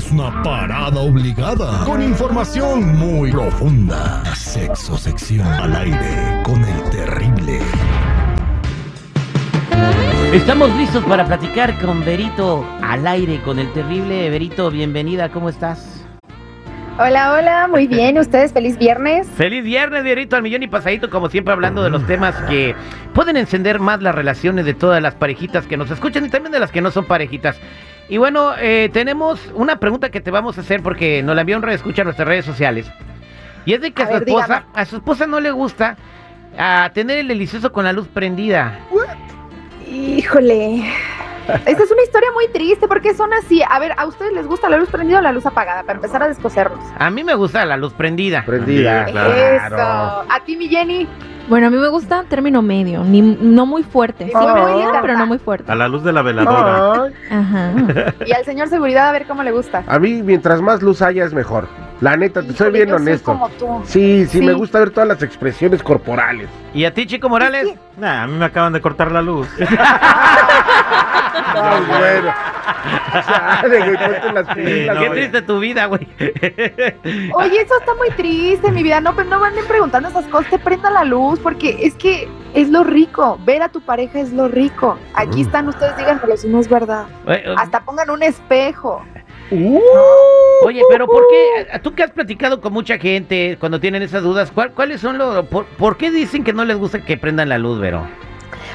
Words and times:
Es 0.00 0.10
una 0.12 0.42
parada 0.42 0.98
obligada 0.98 1.84
con 1.84 2.02
información 2.02 2.96
muy 2.96 3.30
profunda. 3.30 4.24
Sexo 4.34 4.96
sección 4.96 5.46
al 5.46 5.76
aire 5.76 6.42
con 6.42 6.64
el 6.64 6.90
terrible. 6.90 7.58
Estamos 10.32 10.74
listos 10.76 11.04
para 11.04 11.26
platicar 11.26 11.78
con 11.80 12.02
Berito 12.02 12.64
al 12.82 13.06
aire 13.06 13.42
con 13.42 13.58
el 13.58 13.70
terrible. 13.74 14.30
Berito, 14.30 14.70
bienvenida, 14.70 15.28
¿cómo 15.28 15.50
estás? 15.50 16.06
Hola, 16.98 17.34
hola, 17.34 17.68
muy 17.68 17.86
bien. 17.86 18.16
¿Ustedes 18.16 18.54
feliz 18.54 18.78
viernes? 18.78 19.28
Feliz 19.36 19.62
viernes, 19.62 20.02
Berito, 20.02 20.34
al 20.34 20.42
millón 20.42 20.62
y 20.62 20.68
pasadito, 20.68 21.10
como 21.10 21.28
siempre 21.28 21.52
hablando 21.52 21.82
de 21.82 21.90
los 21.90 22.06
temas 22.06 22.34
que 22.48 22.74
pueden 23.12 23.36
encender 23.36 23.80
más 23.80 24.00
las 24.00 24.14
relaciones 24.14 24.64
de 24.64 24.72
todas 24.72 25.02
las 25.02 25.14
parejitas 25.14 25.66
que 25.66 25.76
nos 25.76 25.90
escuchan 25.90 26.24
y 26.24 26.30
también 26.30 26.52
de 26.52 26.58
las 26.58 26.72
que 26.72 26.80
no 26.80 26.90
son 26.90 27.04
parejitas. 27.04 27.60
Y 28.10 28.18
bueno, 28.18 28.52
eh, 28.58 28.90
tenemos 28.92 29.40
una 29.54 29.76
pregunta 29.78 30.10
que 30.10 30.20
te 30.20 30.32
vamos 30.32 30.58
a 30.58 30.62
hacer 30.62 30.82
porque 30.82 31.22
nos 31.22 31.36
la 31.36 31.42
envió 31.42 31.56
un 31.56 31.68
escucha 31.68 32.02
en 32.02 32.06
nuestras 32.06 32.26
redes 32.26 32.44
sociales. 32.44 32.90
Y 33.64 33.72
es 33.74 33.80
de 33.80 33.92
que 33.92 34.02
a, 34.02 34.06
A 34.06 34.08
su 34.08 34.14
ver, 34.14 34.22
esposa, 34.28 34.46
dígame. 34.46 34.66
a 34.74 34.84
su 34.84 34.96
esposa 34.96 35.26
no 35.26 35.38
le 35.38 35.52
gusta 35.52 35.96
a 36.58 36.90
tener 36.92 37.18
el 37.18 37.28
delicioso 37.28 37.70
con 37.72 37.84
la 37.84 37.92
luz 37.92 38.08
prendida. 38.08 38.80
Híjole. 39.88 40.84
Esta 41.66 41.82
es 41.84 41.90
una 41.90 42.02
historia 42.02 42.28
muy 42.32 42.48
triste 42.48 42.88
porque 42.88 43.14
son 43.14 43.32
así. 43.32 43.62
A 43.68 43.78
ver, 43.78 43.92
¿a 43.96 44.06
ustedes 44.06 44.32
les 44.32 44.46
gusta 44.46 44.68
la 44.68 44.76
luz 44.76 44.88
prendida 44.88 45.18
o 45.18 45.22
la 45.22 45.32
luz 45.32 45.46
apagada? 45.46 45.82
Para 45.82 45.96
empezar 45.96 46.22
a 46.22 46.28
descosernos. 46.28 46.84
A 46.98 47.10
mí 47.10 47.22
me 47.22 47.34
gusta 47.34 47.64
la 47.64 47.76
luz 47.76 47.92
prendida. 47.92 48.44
Prendida. 48.44 49.06
Eso. 49.08 49.76
¿A 49.76 50.40
ti, 50.44 50.56
mi 50.56 50.68
Jenny? 50.68 51.08
Bueno, 51.50 51.66
a 51.66 51.70
mí 51.70 51.76
me 51.76 51.88
gusta 51.88 52.24
término 52.28 52.62
medio, 52.62 53.02
ni, 53.04 53.20
no 53.20 53.66
muy 53.66 53.82
fuerte. 53.82 54.26
Sí, 54.26 54.32
Oh. 54.34 54.56
muy 54.56 54.72
bien, 54.78 54.88
pero 55.02 55.18
no 55.18 55.26
muy 55.26 55.38
fuerte. 55.38 55.70
A 55.70 55.74
la 55.74 55.88
luz 55.88 56.02
de 56.04 56.12
la 56.12 56.22
veladora. 56.22 57.10
Ajá. 57.30 57.72
Y 58.26 58.32
al 58.32 58.44
señor 58.44 58.68
seguridad 58.68 59.08
a 59.08 59.12
ver 59.12 59.26
cómo 59.26 59.42
le 59.42 59.50
gusta. 59.50 59.82
A 59.86 59.98
mí, 59.98 60.22
mientras 60.22 60.62
más 60.62 60.80
luz 60.80 61.02
haya, 61.02 61.24
es 61.24 61.34
mejor. 61.34 61.66
La 62.00 62.16
neta, 62.16 62.42
te 62.42 62.52
soy 62.54 62.70
bien 62.72 62.88
yo 62.88 62.96
honesto. 62.96 63.32
como 63.32 63.48
tú. 63.50 63.66
Sí, 63.84 64.24
sí, 64.26 64.38
Sí. 64.38 64.46
me 64.46 64.52
gusta 64.54 64.78
ver 64.78 64.90
todas 64.90 65.08
las 65.08 65.22
expresiones 65.22 65.82
corporales. 65.82 66.48
¿Y 66.72 66.84
a 66.84 66.94
ti, 66.94 67.04
Chico 67.06 67.28
Morales? 67.28 67.68
Nah, 67.98 68.22
a 68.22 68.26
mí 68.26 68.38
me 68.38 68.44
acaban 68.46 68.72
de 68.72 68.80
cortar 68.80 69.10
la 69.12 69.20
luz. 69.20 69.46
Ah, 71.34 71.80
bueno. 71.88 72.32
Chale, 73.26 73.78
güey, 73.80 73.96
ponte 73.96 74.32
las 74.32 74.54
pilas, 74.54 74.56
Qué 74.56 74.86
no, 74.94 74.94
güey. 75.00 75.10
triste 75.10 75.42
tu 75.42 75.58
vida, 75.60 75.86
güey. 75.86 76.08
Oye, 77.34 77.60
eso 77.62 77.74
está 77.78 77.94
muy 77.94 78.10
triste, 78.16 78.70
mi 78.70 78.82
vida. 78.82 79.00
No, 79.00 79.14
pero 79.14 79.28
no 79.28 79.42
anden 79.44 79.64
preguntando 79.66 80.08
esas 80.08 80.24
cosas. 80.26 80.50
Te 80.50 80.58
prenda 80.58 80.90
la 80.90 81.04
luz 81.04 81.38
porque 81.40 81.78
es 81.82 81.94
que 81.94 82.28
es 82.54 82.68
lo 82.70 82.84
rico. 82.84 83.38
Ver 83.44 83.62
a 83.62 83.68
tu 83.68 83.80
pareja 83.80 84.20
es 84.20 84.32
lo 84.32 84.48
rico. 84.48 84.98
Aquí 85.14 85.38
Mm. 85.42 85.46
están 85.46 85.68
ustedes, 85.68 85.96
díganmelo 85.96 86.36
si 86.36 86.48
no 86.48 86.60
es 86.60 86.68
verdad. 86.68 87.06
Eh, 87.26 87.54
Hasta 87.56 87.80
pongan 87.80 88.10
un 88.10 88.22
espejo. 88.22 89.02
Uh, 89.52 89.80
Oye, 90.64 90.80
pero 90.88 91.06
¿por 91.08 91.24
qué? 91.28 91.78
Tú 91.80 91.92
que 91.94 92.04
has 92.04 92.12
platicado 92.12 92.60
con 92.60 92.72
mucha 92.72 92.98
gente 92.98 93.56
cuando 93.58 93.80
tienen 93.80 94.00
esas 94.02 94.22
dudas, 94.22 94.52
¿cuál- 94.52 94.70
¿cuáles 94.72 95.00
son 95.00 95.18
los... 95.18 95.44
Por, 95.46 95.64
por 95.66 95.96
qué 95.96 96.12
dicen 96.12 96.44
que 96.44 96.52
no 96.52 96.64
les 96.64 96.76
gusta 96.76 97.00
que 97.04 97.16
prendan 97.16 97.48
la 97.48 97.58
luz, 97.58 97.80
Vero? 97.80 98.06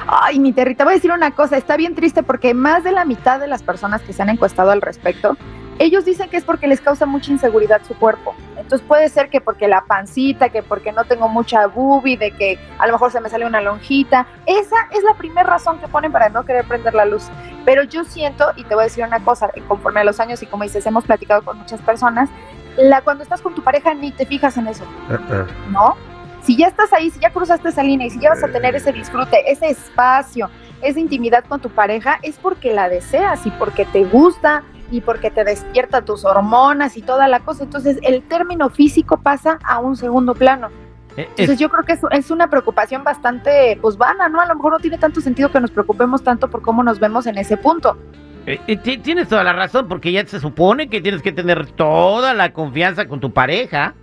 Ay, 0.07 0.39
mi 0.39 0.53
Terry, 0.53 0.75
te 0.75 0.83
voy 0.83 0.93
a 0.93 0.95
decir 0.95 1.11
una 1.11 1.31
cosa, 1.31 1.57
está 1.57 1.77
bien 1.77 1.95
triste 1.95 2.23
porque 2.23 2.53
más 2.53 2.83
de 2.83 2.91
la 2.91 3.05
mitad 3.05 3.39
de 3.39 3.47
las 3.47 3.63
personas 3.63 4.01
que 4.01 4.13
se 4.13 4.21
han 4.21 4.29
encuestado 4.29 4.71
al 4.71 4.81
respecto, 4.81 5.37
ellos 5.79 6.05
dicen 6.05 6.29
que 6.29 6.37
es 6.37 6.43
porque 6.43 6.67
les 6.67 6.79
causa 6.79 7.05
mucha 7.05 7.31
inseguridad 7.31 7.81
su 7.85 7.95
cuerpo. 7.95 8.33
Entonces 8.57 8.87
puede 8.87 9.09
ser 9.09 9.29
que 9.29 9.41
porque 9.41 9.67
la 9.67 9.81
pancita, 9.81 10.49
que 10.49 10.63
porque 10.63 10.91
no 10.91 11.03
tengo 11.03 11.27
mucha 11.27 11.67
boobie, 11.67 12.17
de 12.17 12.31
que 12.31 12.57
a 12.79 12.87
lo 12.87 12.93
mejor 12.93 13.11
se 13.11 13.19
me 13.19 13.29
sale 13.29 13.45
una 13.45 13.61
lonjita. 13.61 14.25
Esa 14.45 14.75
es 14.91 15.03
la 15.03 15.15
primera 15.15 15.43
razón 15.43 15.79
que 15.79 15.87
ponen 15.87 16.11
para 16.11 16.29
no 16.29 16.45
querer 16.45 16.65
prender 16.65 16.93
la 16.93 17.05
luz. 17.05 17.27
Pero 17.65 17.83
yo 17.83 18.05
siento, 18.05 18.45
y 18.55 18.63
te 18.63 18.73
voy 18.73 18.83
a 18.83 18.85
decir 18.85 19.03
una 19.03 19.19
cosa, 19.19 19.49
conforme 19.67 19.99
a 19.99 20.03
los 20.03 20.19
años 20.19 20.41
y 20.41 20.45
como 20.45 20.63
dices, 20.63 20.85
hemos 20.85 21.03
platicado 21.03 21.43
con 21.43 21.57
muchas 21.57 21.81
personas, 21.81 22.29
la, 22.77 23.01
cuando 23.01 23.23
estás 23.23 23.41
con 23.41 23.53
tu 23.53 23.61
pareja 23.61 23.93
ni 23.93 24.11
te 24.11 24.25
fijas 24.25 24.57
en 24.57 24.67
eso. 24.67 24.85
uh-uh. 25.09 25.71
¿no? 25.71 25.95
Si 26.45 26.55
ya 26.55 26.67
estás 26.67 26.93
ahí, 26.93 27.09
si 27.09 27.19
ya 27.19 27.31
cruzaste 27.31 27.69
esa 27.69 27.81
línea 27.83 28.07
y 28.07 28.11
si 28.11 28.19
ya 28.19 28.29
vas 28.29 28.43
a 28.43 28.47
tener 28.47 28.75
ese 28.75 28.91
disfrute, 28.93 29.51
ese 29.51 29.67
espacio, 29.69 30.49
esa 30.81 30.99
intimidad 30.99 31.43
con 31.45 31.59
tu 31.59 31.69
pareja, 31.69 32.19
es 32.21 32.37
porque 32.37 32.73
la 32.73 32.87
deseas 32.89 33.45
y 33.47 33.51
porque 33.51 33.85
te 33.85 34.03
gusta 34.03 34.63
y 34.91 35.01
porque 35.01 35.31
te 35.31 35.43
despierta 35.43 36.03
tus 36.03 36.23
hormonas 36.25 36.97
y 36.97 37.01
toda 37.01 37.27
la 37.27 37.39
cosa. 37.39 37.63
Entonces, 37.63 37.97
el 38.03 38.21
término 38.21 38.69
físico 38.69 39.17
pasa 39.17 39.57
a 39.63 39.79
un 39.79 39.95
segundo 39.95 40.35
plano. 40.35 40.67
Eh, 41.17 41.23
Entonces, 41.29 41.49
es- 41.51 41.59
yo 41.59 41.69
creo 41.69 41.83
que 41.83 41.93
es, 41.93 41.99
es 42.11 42.29
una 42.29 42.49
preocupación 42.49 43.03
bastante, 43.03 43.79
pues, 43.81 43.97
vana, 43.97 44.29
¿no? 44.29 44.39
A 44.41 44.45
lo 44.45 44.53
mejor 44.55 44.73
no 44.73 44.79
tiene 44.79 44.97
tanto 44.99 45.21
sentido 45.21 45.49
que 45.51 45.59
nos 45.59 45.71
preocupemos 45.71 46.23
tanto 46.23 46.49
por 46.49 46.61
cómo 46.61 46.83
nos 46.83 46.99
vemos 46.99 47.25
en 47.25 47.37
ese 47.39 47.57
punto. 47.57 47.97
eh, 48.47 48.61
eh, 48.67 48.77
ti- 48.77 48.99
tienes 48.99 49.27
toda 49.27 49.43
la 49.43 49.53
razón, 49.53 49.87
porque 49.87 50.11
ya 50.11 50.23
se 50.27 50.39
supone 50.39 50.87
que 50.87 51.01
tienes 51.01 51.23
que 51.23 51.31
tener 51.31 51.65
toda 51.71 52.35
la 52.35 52.53
confianza 52.53 53.07
con 53.07 53.19
tu 53.19 53.33
pareja. 53.33 53.95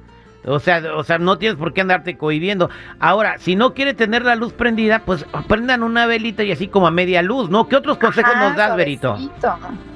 O 0.45 0.59
sea, 0.59 0.83
o 0.97 1.05
sea, 1.05 1.19
no 1.19 1.39
tienes 1.39 1.57
por 1.57 1.73
qué 1.73 1.83
andarte 1.83 2.17
cohibiendo. 2.17 2.69
Ahora, 2.99 3.39
si 3.39 3.55
no 3.55 3.75
quiere 3.75 3.95
tener 3.95 4.25
la 4.25 4.35
luz 4.35 4.53
prendida, 4.53 5.03
pues 5.05 5.25
prendan 5.47 5.83
una 5.83 6.07
velita 6.07 6.43
y 6.43 6.53
así 6.53 6.69
como 6.69 6.87
a 6.87 6.91
media 6.91 7.23
luz, 7.23 7.49
¿no? 7.49 7.69
¿Qué 7.69 7.77
otros 7.77 7.99
consejos 7.99 8.33
Ajá, 8.35 8.49
nos 8.49 8.57
das, 8.57 8.69
suavecito. 8.69 9.17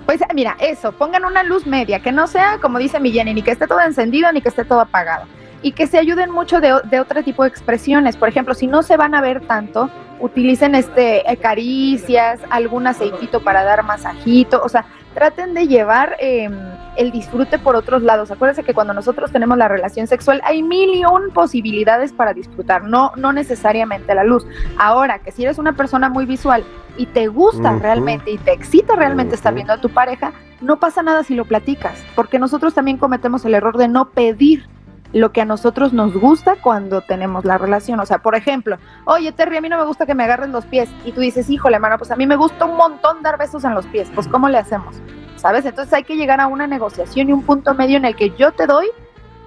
Pues 0.04 0.20
mira, 0.34 0.56
eso, 0.60 0.92
pongan 0.92 1.24
una 1.24 1.42
luz 1.42 1.66
media, 1.66 2.00
que 2.00 2.12
no 2.12 2.28
sea, 2.28 2.58
como 2.60 2.78
dice 2.78 3.00
mi 3.00 3.10
Jenny, 3.10 3.34
ni 3.34 3.42
que 3.42 3.50
esté 3.50 3.66
todo 3.66 3.80
encendido 3.80 4.30
ni 4.32 4.40
que 4.40 4.50
esté 4.50 4.64
todo 4.64 4.80
apagado. 4.80 5.24
Y 5.62 5.72
que 5.72 5.88
se 5.88 5.98
ayuden 5.98 6.30
mucho 6.30 6.60
de, 6.60 6.80
de 6.84 7.00
otro 7.00 7.24
tipo 7.24 7.42
de 7.42 7.48
expresiones. 7.48 8.16
Por 8.16 8.28
ejemplo, 8.28 8.54
si 8.54 8.68
no 8.68 8.84
se 8.84 8.96
van 8.96 9.16
a 9.16 9.20
ver 9.20 9.40
tanto, 9.40 9.90
utilicen 10.20 10.74
este 10.76 11.30
eh, 11.30 11.36
caricias, 11.38 12.40
algún 12.50 12.86
aceitito 12.86 13.42
para 13.42 13.64
dar 13.64 13.82
masajito. 13.82 14.62
O 14.62 14.68
sea, 14.68 14.84
traten 15.14 15.54
de 15.54 15.66
llevar 15.66 16.16
eh, 16.20 16.48
el 16.96 17.12
disfrute 17.12 17.58
por 17.58 17.76
otros 17.76 18.02
lados. 18.02 18.30
Acuérdense 18.30 18.64
que 18.64 18.74
cuando 18.74 18.94
nosotros 18.94 19.32
tenemos 19.32 19.58
la 19.58 19.68
relación 19.68 20.06
sexual 20.06 20.40
hay 20.44 20.62
mil 20.62 20.90
y 20.94 21.04
un 21.04 21.30
posibilidades 21.32 22.12
para 22.12 22.34
disfrutar, 22.34 22.84
no, 22.84 23.12
no 23.16 23.32
necesariamente 23.32 24.14
la 24.14 24.24
luz. 24.24 24.46
Ahora, 24.78 25.18
que 25.18 25.32
si 25.32 25.44
eres 25.44 25.58
una 25.58 25.74
persona 25.74 26.08
muy 26.08 26.26
visual 26.26 26.64
y 26.96 27.06
te 27.06 27.28
gusta 27.28 27.78
realmente 27.78 28.30
y 28.30 28.38
te 28.38 28.52
excita 28.52 28.96
realmente 28.96 29.34
estar 29.34 29.54
viendo 29.54 29.72
a 29.72 29.80
tu 29.80 29.90
pareja, 29.90 30.32
no 30.60 30.78
pasa 30.78 31.02
nada 31.02 31.22
si 31.22 31.34
lo 31.34 31.44
platicas, 31.44 32.02
porque 32.14 32.38
nosotros 32.38 32.74
también 32.74 32.96
cometemos 32.96 33.44
el 33.44 33.54
error 33.54 33.76
de 33.76 33.88
no 33.88 34.10
pedir 34.10 34.66
lo 35.12 35.32
que 35.32 35.40
a 35.40 35.44
nosotros 35.44 35.92
nos 35.92 36.14
gusta 36.14 36.56
cuando 36.60 37.00
tenemos 37.00 37.44
la 37.44 37.58
relación. 37.58 38.00
O 38.00 38.06
sea, 38.06 38.18
por 38.18 38.34
ejemplo, 38.34 38.78
oye 39.04 39.32
Terry, 39.32 39.56
a 39.56 39.60
mí 39.60 39.68
no 39.68 39.78
me 39.78 39.84
gusta 39.84 40.06
que 40.06 40.14
me 40.14 40.24
agarren 40.24 40.52
los 40.52 40.66
pies. 40.66 40.88
Y 41.04 41.12
tú 41.12 41.20
dices, 41.20 41.48
híjole, 41.48 41.78
mano, 41.78 41.98
pues 41.98 42.10
a 42.10 42.16
mí 42.16 42.26
me 42.26 42.36
gusta 42.36 42.64
un 42.64 42.76
montón 42.76 43.22
dar 43.22 43.38
besos 43.38 43.64
en 43.64 43.74
los 43.74 43.86
pies. 43.86 44.10
Pues, 44.14 44.28
¿cómo 44.28 44.48
le 44.48 44.58
hacemos? 44.58 45.00
¿Sabes? 45.36 45.64
Entonces 45.64 45.92
hay 45.94 46.04
que 46.04 46.16
llegar 46.16 46.40
a 46.40 46.46
una 46.46 46.66
negociación 46.66 47.28
y 47.28 47.32
un 47.32 47.42
punto 47.42 47.74
medio 47.74 47.96
en 47.96 48.04
el 48.04 48.16
que 48.16 48.30
yo 48.36 48.52
te 48.52 48.66
doy 48.66 48.86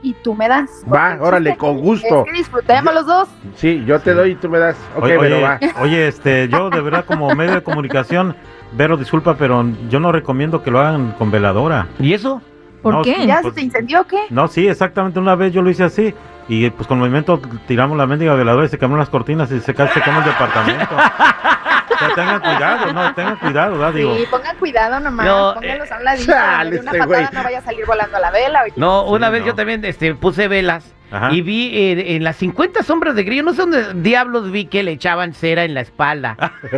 y 0.02 0.14
tú 0.14 0.34
me 0.34 0.48
das. 0.48 0.70
Va, 0.92 1.18
órale, 1.20 1.58
con 1.58 1.80
gusto. 1.80 2.20
Es 2.20 2.26
que 2.32 2.38
disfrutemos 2.38 2.94
los 2.94 3.06
dos. 3.06 3.28
Sí, 3.56 3.84
yo 3.86 4.00
te 4.00 4.14
doy 4.14 4.32
y 4.32 4.36
tú 4.36 4.48
me 4.50 4.60
das. 4.60 4.78
Ok, 4.96 5.04
oye, 5.04 5.18
pero 5.20 5.42
va. 5.42 5.60
oye, 5.82 6.08
este, 6.08 6.48
yo 6.48 6.70
de 6.70 6.80
verdad 6.82 7.04
como 7.06 7.30
medio 7.36 7.54
de 7.56 7.64
comunicación, 7.64 8.36
Vero, 8.72 8.98
disculpa, 8.98 9.36
pero 9.36 9.66
yo 9.90 10.00
no 10.00 10.12
recomiendo 10.12 10.62
que 10.62 10.70
lo 10.72 10.80
hagan 10.80 11.12
con 11.18 11.32
veladora. 11.32 11.88
¿Y 12.00 12.14
eso? 12.14 12.42
¿Por 12.84 12.94
No, 12.94 13.02
qué? 13.02 13.26
¿Ya 13.26 13.42
Pues- 13.42 13.54
se 13.56 13.60
te 13.60 13.66
incendió 13.66 14.02
o 14.02 14.04
qué? 14.06 14.20
No, 14.30 14.48
sí, 14.48 14.68
exactamente 14.68 15.20
una 15.20 15.36
vez 15.36 15.52
yo 15.52 15.62
lo 15.64 15.70
hice 15.72 15.84
así 15.84 16.14
y 16.48 16.70
pues 16.70 16.88
con 16.88 16.98
el 16.98 17.02
movimiento 17.02 17.42
tiramos 17.68 17.98
la 17.98 18.06
mendiga 18.08 18.36
veladora 18.36 18.68
y 18.68 18.70
se 18.70 18.78
quemaron 18.78 19.00
las 19.00 19.10
cortinas 19.10 19.52
y 19.52 19.60
se, 19.60 19.74
se 19.74 19.74
quemó 19.74 20.20
el 20.20 20.26
departamento. 20.26 20.86
Sea, 21.98 22.10
tengan 22.16 22.40
cuidado, 22.40 22.94
no, 22.94 23.14
tengan 23.16 23.36
cuidado, 23.38 23.78
¿verdad? 23.78 23.94
Digo, 23.94 24.16
Sí, 24.16 24.24
pongan 24.30 24.56
cuidado 24.58 25.00
nomás, 25.00 25.26
No, 25.26 25.54
pónganlos 25.56 25.90
eh, 25.90 25.94
a 25.94 25.98
un 25.98 26.04
ladito, 26.04 26.32
chale, 26.32 26.70
de 26.72 26.80
una 26.82 26.92
este 26.92 27.00
patada 27.00 27.20
güey. 27.22 27.34
no 27.34 27.44
vaya 27.44 27.58
a 27.60 27.62
salir 27.62 27.86
volando 27.86 28.18
a 28.18 28.20
la 28.20 28.32
vela. 28.32 28.64
oye. 28.64 28.74
No, 28.76 29.04
una 29.06 29.28
Sí, 29.28 29.32
vez 29.34 29.42
no. 29.42 29.48
yo 29.48 29.56
también 29.56 29.86
este, 29.86 30.16
puse 30.16 30.48
velas 30.48 30.94
ajá. 31.12 31.32
y 31.32 31.42
vi 31.42 31.72
eh, 31.76 32.16
en 32.16 32.24
las 32.24 32.36
50 32.38 32.84
sombras 32.84 33.16
de 33.16 33.24
grillo, 33.24 33.44
no 33.44 33.54
sé 33.54 33.62
dónde 33.62 33.94
diablos 33.96 34.52
vi 34.52 34.66
que 34.66 34.84
le 34.84 34.92
echaban 34.92 35.34
cera 35.34 35.64
en 35.64 35.74
la 35.74 35.82
espalda. 35.82 36.38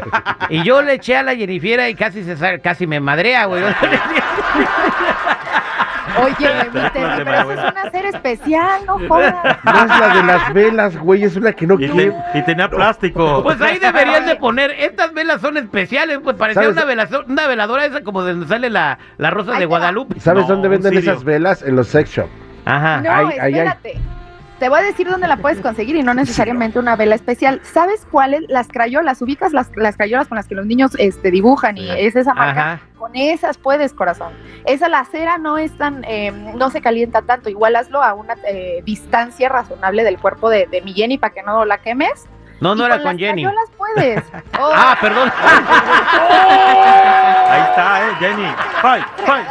y 0.49 0.63
yo 0.63 0.81
le 0.81 0.93
eché 0.93 1.17
a 1.17 1.23
la 1.23 1.35
Jennifiera 1.35 1.89
y 1.89 1.95
casi 1.95 2.23
se 2.23 2.59
casi 2.61 2.87
me 2.87 2.99
madrea, 2.99 3.45
güey. 3.45 3.63
Oye, 6.17 6.49
mi 6.73 6.79
Terry, 6.89 7.23
pero 7.23 7.51
eso 7.51 7.51
es 7.67 7.71
una 7.71 7.91
serie 7.91 8.09
especial, 8.09 8.81
no 8.85 8.99
jodas. 9.07 9.57
No 9.63 9.83
es 9.83 9.99
la 9.99 10.15
de 10.15 10.23
las 10.23 10.53
velas, 10.53 10.97
güey, 10.97 11.23
es 11.23 11.35
una 11.35 11.53
que 11.53 11.67
no 11.67 11.75
Y, 11.75 11.89
quiere. 11.89 12.11
te- 12.33 12.39
y 12.39 12.41
tenía 12.43 12.69
plástico. 12.69 13.43
Pues 13.43 13.61
ahí 13.61 13.77
deberían 13.79 14.25
de 14.25 14.35
poner, 14.35 14.71
estas 14.71 15.13
velas 15.13 15.41
son 15.41 15.57
especiales, 15.57 16.19
pues 16.23 16.35
parecía 16.35 16.69
una, 16.69 16.83
velazo- 16.85 17.25
una 17.27 17.47
veladora 17.47 17.85
esa 17.85 18.01
como 18.01 18.23
de 18.23 18.31
donde 18.33 18.47
sale 18.47 18.69
la, 18.69 18.97
la 19.17 19.29
rosa 19.31 19.53
Ahí 19.53 19.59
de. 19.59 19.65
Guadalupe. 19.65 20.19
¿Sabes 20.19 20.43
No, 20.43 20.55
dónde 20.55 20.67
¿en 20.67 20.71
venden 20.81 20.97
esas 20.97 21.23
velas? 21.23 21.61
En 21.61 21.75
los 21.75 21.87
sex 21.87 22.09
shop. 22.11 22.27
Ajá. 22.65 23.01
No, 23.01 23.11
ay. 23.11 23.53
espérate. 23.53 23.99
Te 24.61 24.69
voy 24.69 24.77
a 24.77 24.83
decir 24.83 25.09
dónde 25.09 25.27
la 25.27 25.37
puedes 25.37 25.59
conseguir 25.59 25.95
y 25.95 26.03
no 26.03 26.13
necesariamente 26.13 26.77
una 26.77 26.95
vela 26.95 27.15
especial. 27.15 27.61
¿Sabes 27.63 28.05
cuáles? 28.11 28.43
Las 28.47 28.67
crayolas, 28.67 29.19
ubicas 29.23 29.53
las, 29.53 29.71
las 29.75 29.97
crayolas 29.97 30.27
con 30.27 30.35
las 30.35 30.47
que 30.47 30.53
los 30.53 30.67
niños 30.67 30.91
este, 30.99 31.31
dibujan 31.31 31.79
y 31.79 31.89
es 31.89 32.15
esa 32.15 32.35
marca. 32.35 32.73
Ajá. 32.73 32.83
Con 32.95 33.15
esas 33.15 33.57
puedes, 33.57 33.91
corazón. 33.91 34.33
Esa 34.67 34.87
la 34.87 35.03
cera 35.05 35.39
no 35.39 35.57
es 35.57 35.75
tan, 35.79 36.03
eh, 36.03 36.31
no 36.31 36.69
se 36.69 36.79
calienta 36.79 37.23
tanto. 37.23 37.49
Igual 37.49 37.75
hazlo 37.75 38.03
a 38.03 38.13
una 38.13 38.35
eh, 38.47 38.83
distancia 38.85 39.49
razonable 39.49 40.03
del 40.03 40.19
cuerpo 40.19 40.51
de, 40.51 40.67
de 40.67 40.81
mi 40.81 40.93
Jenny 40.93 41.17
para 41.17 41.33
que 41.33 41.41
no 41.41 41.65
la 41.65 41.79
quemes. 41.79 42.27
No, 42.59 42.75
no 42.75 42.83
Y 42.83 42.85
era 42.85 42.97
con 42.97 43.05
con 43.05 43.13
las 43.13 43.19
Jenny. 43.19 43.41
crayolas 43.41 43.69
puedes. 43.95 44.23
Oh, 44.59 44.71
Ah, 44.73 44.97
perdón. 44.99 45.31
Ahí 47.51 47.61
está, 47.61 48.07
eh, 48.07 48.11
Jenny. 48.19 48.47
Fight, 48.81 49.05
fight. 49.25 49.47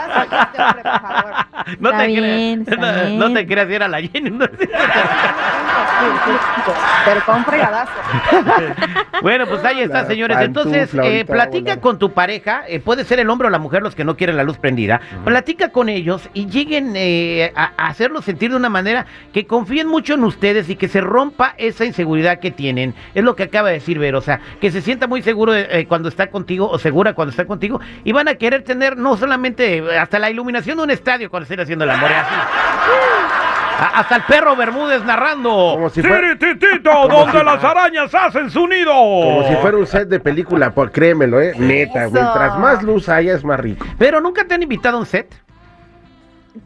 No 1.78 1.90
te 1.92 2.06
bien, 2.06 2.64
creas. 2.64 3.10
No, 3.10 3.28
no 3.28 3.34
te 3.34 3.46
creas, 3.46 3.68
era 3.68 3.88
la 3.88 4.00
Jenny. 4.00 4.30
no. 4.30 4.46
Pero 7.04 7.20
con 7.26 7.44
fregadazo. 7.44 7.92
Bueno, 9.22 9.46
pues 9.46 9.62
ahí 9.66 9.80
está, 9.80 10.00
La 10.02 10.08
señores. 10.08 10.38
Entonces, 10.40 10.90
eh, 10.94 11.26
platica 11.26 11.78
con 11.78 11.98
tu 11.98 12.12
pareja, 12.12 12.62
eh, 12.66 12.80
puede 12.80 13.04
ser 13.04 13.20
el 13.20 13.28
hombre 13.28 13.48
o 13.48 13.50
la 13.50 13.58
mujer 13.58 13.82
los 13.82 13.94
que 13.94 14.02
no 14.02 14.16
quieren 14.16 14.34
la 14.38 14.44
luz 14.44 14.56
prendida. 14.56 14.98
Platica 15.26 15.68
con 15.72 15.90
ellos 15.90 16.30
y 16.32 16.46
lleguen 16.46 16.92
eh, 16.96 17.52
a, 17.54 17.72
a 17.76 17.88
hacerlos 17.88 18.24
sentir 18.24 18.50
de 18.50 18.56
una 18.56 18.70
manera 18.70 19.04
que 19.34 19.46
confíen 19.46 19.88
mucho 19.88 20.14
en 20.14 20.24
ustedes 20.24 20.70
y 20.70 20.76
que 20.76 20.88
se 20.88 21.02
rompa 21.02 21.54
esa 21.58 21.84
inseguridad 21.84 22.38
que 22.40 22.50
tienen. 22.50 22.94
Es 23.14 23.22
lo 23.22 23.36
que 23.36 23.42
acaba 23.42 23.68
de 23.68 23.74
decir 23.74 23.98
Vero, 23.98 24.18
o 24.18 24.22
sea, 24.30 24.40
que 24.60 24.70
se 24.70 24.80
sienta 24.82 25.06
muy 25.06 25.22
seguro 25.22 25.54
eh, 25.54 25.86
cuando 25.88 26.08
está 26.08 26.28
contigo 26.28 26.68
o 26.68 26.78
segura 26.78 27.14
cuando 27.14 27.30
está 27.30 27.44
contigo 27.46 27.80
y 28.04 28.12
van 28.12 28.28
a 28.28 28.34
querer 28.34 28.62
tener 28.62 28.96
no 28.96 29.16
solamente 29.16 29.78
eh, 29.78 29.98
hasta 29.98 30.18
la 30.18 30.30
iluminación 30.30 30.76
de 30.78 30.82
un 30.84 30.90
estadio 30.90 31.30
cuando 31.30 31.44
estén 31.44 31.60
haciendo 31.60 31.84
el 31.84 31.90
amor, 31.90 32.10
así. 32.12 32.34
A- 33.80 34.00
Hasta 34.00 34.16
el 34.16 34.22
perro 34.24 34.54
Bermúdez 34.56 35.02
narrando. 35.04 35.50
Como 35.50 35.88
si 35.88 36.02
fuera, 36.02 36.36
Titito, 36.38 36.90
Como 36.90 37.08
donde 37.20 37.38
si- 37.38 37.44
las 37.44 37.64
arañas 37.64 38.14
hacen 38.14 38.50
su 38.50 38.66
nido. 38.68 38.92
como 38.92 39.48
si 39.48 39.54
fuera 39.56 39.78
un 39.78 39.86
set 39.86 40.06
de 40.08 40.20
película, 40.20 40.70
por 40.74 40.92
créemelo, 40.92 41.40
eh. 41.40 41.54
Neta, 41.56 42.04
Eso. 42.04 42.12
mientras 42.12 42.58
más 42.58 42.82
luz 42.82 43.08
haya 43.08 43.34
es 43.34 43.42
más 43.42 43.58
rico. 43.58 43.86
Pero 43.98 44.20
nunca 44.20 44.44
te 44.44 44.52
han 44.54 44.62
invitado 44.62 44.98
a 44.98 45.00
un 45.00 45.06
set. 45.06 45.34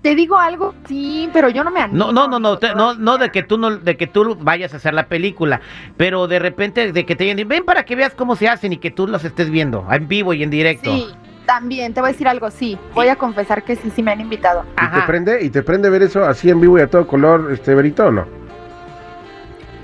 Te 0.01 0.15
digo 0.15 0.39
algo, 0.39 0.75
sí, 0.89 1.29
pero 1.33 1.51
yo 1.51 1.63
no 1.63 1.71
me 1.71 1.81
animo. 1.81 2.07
No, 2.07 2.13
no, 2.13 2.27
no, 2.27 2.39
no, 2.39 2.59
te- 2.59 2.75
no, 2.75 2.95
no 2.95 3.19
de 3.19 3.31
que 3.31 3.43
tú 3.43 3.59
no, 3.59 3.77
de 3.77 3.97
que 3.97 4.07
tú 4.07 4.37
vayas 4.41 4.73
a 4.73 4.79
hacer 4.79 4.95
la 4.95 5.07
película, 5.09 5.61
pero 5.99 6.27
de 6.27 6.39
repente 6.39 6.91
de 6.93 7.05
que 7.05 7.15
te 7.17 7.25
digan, 7.25 7.47
ven 7.47 7.65
para 7.65 7.85
que 7.85 7.95
veas 7.95 8.15
cómo 8.15 8.35
se 8.35 8.49
hacen 8.49 8.73
y 8.73 8.79
que 8.79 8.91
tú 8.91 9.07
los 9.07 9.25
estés 9.25 9.51
viendo 9.51 9.87
en 9.91 10.09
vivo 10.09 10.33
y 10.33 10.43
en 10.43 10.49
directo. 10.51 10.91
Sí, 10.91 11.07
también, 11.45 11.93
te 11.93 12.01
voy 12.01 12.09
a 12.09 12.13
decir 12.13 12.27
algo, 12.29 12.51
sí. 12.51 12.79
Voy 12.95 13.09
a 13.09 13.17
confesar 13.17 13.63
que 13.63 13.77
sí, 13.77 13.91
sí 13.95 14.03
me 14.03 14.13
han 14.13 14.21
invitado. 14.23 14.65
¿Y 14.83 14.95
te 14.95 15.03
prende? 15.07 15.45
¿Y 15.45 15.51
te 15.51 15.63
prende 15.63 15.91
ver 15.91 16.03
eso 16.03 16.25
así 16.25 16.49
en 16.49 16.61
vivo 16.63 16.79
y 16.79 16.83
a 16.83 16.87
todo 16.89 17.07
color, 17.07 17.51
este 17.53 17.75
Berito 17.75 18.07
o 18.07 18.11
no? 18.11 18.44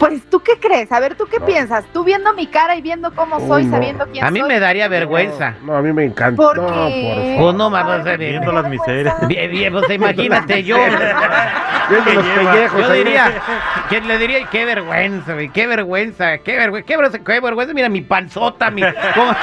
Pues, 0.00 0.22
¿tú 0.30 0.40
qué 0.40 0.52
crees? 0.58 0.90
A 0.92 0.98
ver, 0.98 1.14
¿tú 1.14 1.26
qué 1.26 1.38
No. 1.38 1.44
piensas? 1.44 1.84
Tú 1.92 2.02
viendo 2.04 2.32
mi 2.32 2.46
cara 2.46 2.74
y 2.74 2.80
viendo 2.80 3.14
cómo 3.14 3.36
Uy, 3.36 3.46
soy, 3.46 3.64
no. 3.66 3.76
sabiendo 3.76 4.06
quién 4.10 4.24
A 4.24 4.30
mí 4.30 4.40
soy. 4.40 4.48
me 4.48 4.58
daría 4.58 4.88
vergüenza. 4.88 5.54
No, 5.62 5.76
a 5.76 5.82
mí 5.82 5.92
me 5.92 6.04
encanta. 6.04 6.36
¿Por 6.42 6.56
no, 6.56 6.66
qué? 6.68 6.72
por 6.72 7.22
Pues 7.22 7.36
favor. 7.36 7.54
no, 7.54 7.76
Ay, 7.76 8.02
ver. 8.02 8.18
¿me 8.18 8.28
Viendo 8.30 8.52
las 8.52 8.68
miserias. 8.68 9.28
Bien, 9.28 9.50
bien, 9.50 9.72
pues 9.74 9.90
imagínate 9.90 10.64
yo. 10.64 10.76
Viendo 11.90 12.12
los 12.14 12.24
pellejos 12.24 12.80
Yo 12.80 12.92
diría, 12.94 13.32
que 13.90 14.00
le 14.00 14.18
diría, 14.18 14.46
qué 14.50 14.64
vergüenza, 14.64 15.34
güey, 15.34 15.48
qué 15.50 15.66
vergüenza, 15.66 16.38
qué 16.38 16.56
vergüenza, 16.56 16.86
qué 16.86 16.96
vergüenza, 16.96 17.18
qué 17.24 17.40
vergüenza, 17.40 17.74
mira 17.74 17.88
mi 17.90 18.00
panzota, 18.00 18.70
mi, 18.70 18.80
cómo- 19.14 19.34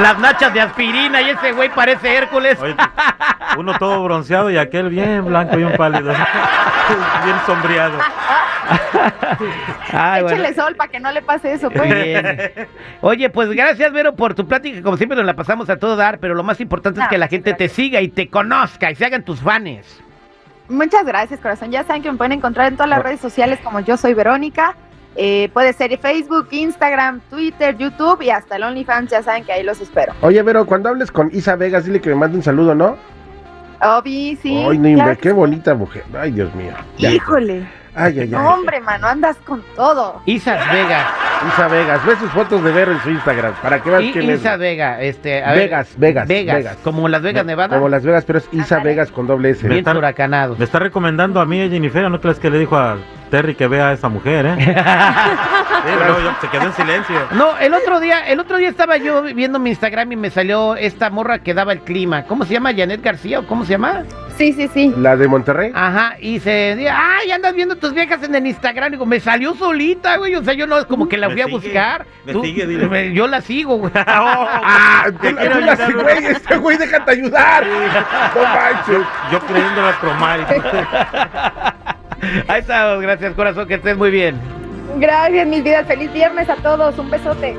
las 0.00 0.18
nachas 0.18 0.52
de 0.54 0.60
aspirina 0.60 1.20
y 1.22 1.30
ese 1.30 1.52
güey 1.52 1.68
parece 1.70 2.16
Hércules. 2.16 2.58
Oye, 2.60 2.74
uno 3.56 3.74
todo 3.78 4.02
bronceado 4.04 4.50
y 4.50 4.58
aquel 4.58 4.88
bien 4.88 5.24
blanco 5.24 5.58
y 5.58 5.64
un 5.64 5.72
pálido. 5.72 6.12
bien 7.24 7.36
sombreado. 7.46 7.98
Ay, 9.92 10.22
bueno. 10.22 10.38
Échale 10.38 10.54
sol 10.54 10.74
para 10.76 10.90
que 10.90 11.00
no 11.00 11.10
le 11.12 11.22
pase 11.22 11.52
eso, 11.52 11.70
pues. 11.70 11.92
Bien. 11.92 12.50
Oye, 13.00 13.30
pues 13.30 13.50
gracias, 13.50 13.92
Vero, 13.92 14.14
por 14.14 14.34
tu 14.34 14.46
plática. 14.46 14.82
Como 14.82 14.96
siempre 14.96 15.16
nos 15.16 15.26
la 15.26 15.34
pasamos 15.34 15.68
a 15.70 15.76
todo 15.76 15.96
dar, 15.96 16.18
pero 16.18 16.34
lo 16.34 16.42
más 16.42 16.60
importante 16.60 17.00
es 17.00 17.06
Ah, 17.06 17.08
que 17.08 17.18
la 17.18 17.28
gente 17.28 17.52
te 17.54 17.68
siga 17.68 18.00
y 18.00 18.08
te 18.08 18.28
conozca 18.28 18.90
y 18.90 18.94
se 18.94 19.04
hagan 19.04 19.24
tus 19.24 19.40
fans. 19.40 20.02
Muchas 20.68 21.04
gracias, 21.04 21.40
corazón. 21.40 21.70
Ya 21.70 21.84
saben 21.84 22.02
que 22.02 22.10
me 22.10 22.16
pueden 22.16 22.32
encontrar 22.32 22.68
en 22.68 22.76
todas 22.76 22.88
las 22.88 23.02
redes 23.02 23.20
sociales 23.20 23.58
como 23.62 23.80
yo 23.80 23.96
soy 23.96 24.14
Verónica. 24.14 24.74
Eh, 25.16 25.50
puede 25.52 25.72
ser 25.72 25.96
Facebook, 25.98 26.48
Instagram, 26.50 27.20
Twitter, 27.28 27.76
YouTube 27.76 28.22
y 28.22 28.30
hasta 28.30 28.56
el 28.56 28.62
OnlyFans. 28.62 29.10
Ya 29.10 29.22
saben 29.22 29.44
que 29.44 29.52
ahí 29.52 29.62
los 29.62 29.80
espero. 29.80 30.14
Oye, 30.22 30.42
Vero, 30.42 30.64
cuando 30.66 30.88
hables 30.88 31.10
con 31.10 31.28
Isa 31.32 31.56
Vegas, 31.56 31.84
dile 31.84 32.00
que 32.00 32.08
me 32.10 32.16
mande 32.16 32.36
un 32.36 32.42
saludo, 32.42 32.74
¿no? 32.74 32.96
Obi, 33.82 34.38
sí. 34.40 34.64
Ay, 34.68 34.78
no, 34.78 34.94
claro 34.94 35.18
qué 35.20 35.32
bonita 35.32 35.74
mujer. 35.74 36.04
Ay, 36.18 36.30
Dios 36.30 36.54
mío. 36.54 36.72
Ya. 36.98 37.10
Híjole. 37.10 37.66
Ay, 37.94 38.14
ay, 38.14 38.20
ay. 38.20 38.28
No, 38.28 38.54
hombre, 38.54 38.80
mano, 38.80 39.06
andas 39.06 39.36
con 39.44 39.62
todo. 39.76 40.22
Isas 40.24 40.60
Vega. 40.72 41.06
Isa 41.48 41.68
Vegas, 41.68 42.06
ve 42.06 42.16
sus 42.16 42.30
fotos 42.30 42.62
de 42.62 42.70
Vero 42.70 42.92
en 42.92 43.00
su 43.00 43.10
Instagram 43.10 43.52
para 43.60 43.82
que 43.82 43.90
veas 43.90 44.12
quién 44.12 44.30
es. 44.30 44.40
Isa 44.40 44.56
Vega, 44.56 45.02
este, 45.02 45.42
a 45.42 45.50
ver, 45.50 45.62
Vegas, 45.64 45.94
Vegas, 45.98 46.28
Vegas, 46.28 46.56
Vegas. 46.56 46.76
como 46.84 47.08
Las 47.08 47.20
Vegas, 47.20 47.44
Nevada. 47.44 47.76
Como 47.76 47.88
Las 47.88 48.04
Vegas, 48.04 48.24
pero 48.24 48.38
es 48.38 48.48
Isa. 48.52 48.78
Vegas 48.78 49.10
con 49.10 49.26
doble 49.26 49.50
S. 49.50 49.66
Bien 49.68 49.86
huracanados. 49.96 50.58
Me 50.58 50.64
está 50.64 50.78
recomendando 50.78 51.40
a 51.40 51.44
mí, 51.44 51.60
a 51.60 51.68
Jennifer, 51.68 52.08
¿no 52.08 52.20
crees 52.20 52.38
que 52.38 52.48
le 52.48 52.58
dijo 52.60 52.76
a 52.76 52.96
Terry 53.32 53.54
que 53.54 53.66
vea 53.66 53.88
a 53.88 53.92
esa 53.94 54.08
mujer, 54.10 54.44
eh? 54.46 54.56
Sí, 55.82 55.88
yo- 56.06 56.34
se 56.40 56.48
quedó 56.48 56.66
en 56.66 56.72
silencio. 56.74 57.16
No, 57.32 57.58
el 57.58 57.74
otro 57.74 57.98
día, 57.98 58.20
el 58.28 58.38
otro 58.38 58.56
día 58.58 58.68
estaba 58.68 58.98
yo 58.98 59.22
viendo 59.22 59.58
mi 59.58 59.70
Instagram 59.70 60.12
y 60.12 60.16
me 60.16 60.30
salió 60.30 60.76
esta 60.76 61.10
morra 61.10 61.40
que 61.40 61.54
daba 61.54 61.72
el 61.72 61.80
clima. 61.80 62.22
¿Cómo 62.24 62.44
se 62.44 62.52
llama? 62.52 62.70
Janet 62.72 63.02
García 63.02 63.40
o 63.40 63.46
cómo 63.48 63.64
se 63.64 63.72
llama? 63.72 64.04
Sí, 64.38 64.52
sí, 64.52 64.68
sí. 64.72 64.94
La 64.96 65.16
de 65.16 65.26
Monterrey. 65.26 65.72
Ajá, 65.74 66.14
y 66.20 66.38
se 66.38 66.76
dice, 66.76 66.88
ay, 66.88 67.32
andas 67.32 67.54
viendo 67.54 67.74
tus 67.76 67.92
viejas 67.94 68.22
en 68.22 68.32
el 68.34 68.46
Instagram. 68.46 68.92
Digo, 68.92 69.06
me 69.06 69.18
salió 69.18 69.54
solita, 69.54 70.18
güey. 70.18 70.36
O 70.36 70.44
sea, 70.44 70.54
yo 70.54 70.68
no 70.68 70.78
es 70.78 70.84
como 70.84 71.08
que 71.08 71.18
la 71.18 71.26
Me 71.28 71.32
fui 71.34 71.42
a 71.42 71.46
sigue, 71.46 71.56
buscar. 71.56 72.06
me 72.24 72.32
sigue, 72.34 72.66
dile. 72.66 72.86
me- 72.86 73.12
Yo 73.12 73.26
la 73.26 73.40
sigo, 73.40 73.76
güey. 73.78 73.92
Ah, 74.06 75.06
tú, 75.10 75.34
quiero 75.36 75.58
tú 75.58 75.60
la- 75.64 75.74
güey, 76.02 76.26
este 76.26 76.56
güey, 76.58 76.76
déjate 76.78 77.10
ayudar. 77.10 77.66
No 77.66 78.42
manches. 78.42 79.06
Yo 79.32 79.40
creyéndola 79.40 79.92
cromar 80.00 80.40
y 80.40 80.44
Ahí 82.48 82.60
estamos, 82.60 83.02
gracias, 83.02 83.34
corazón, 83.34 83.66
que 83.66 83.74
estés 83.74 83.96
muy 83.96 84.10
bien. 84.10 84.36
Gracias, 84.98 85.46
mis 85.46 85.62
vidas. 85.62 85.86
Feliz 85.86 86.12
viernes 86.12 86.48
a 86.48 86.56
todos. 86.56 86.98
Un 86.98 87.10
besote. 87.10 87.56